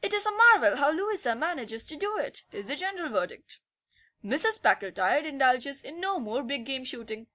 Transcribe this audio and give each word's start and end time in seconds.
"It 0.00 0.14
is 0.14 0.24
a 0.24 0.30
marvel 0.30 0.76
how 0.76 0.92
Louisa 0.92 1.34
manages 1.34 1.86
to 1.86 1.96
do 1.96 2.16
it," 2.18 2.42
is 2.52 2.68
the 2.68 2.76
general 2.76 3.08
verdict. 3.10 3.58
Mrs. 4.22 4.62
Packletide 4.62 5.26
indulges 5.26 5.82
in 5.82 5.98
no 5.98 6.20
more 6.20 6.44
big 6.44 6.64
game 6.64 6.84
shooting. 6.84 7.26